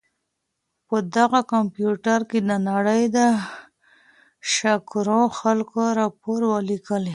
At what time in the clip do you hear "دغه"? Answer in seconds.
1.15-1.39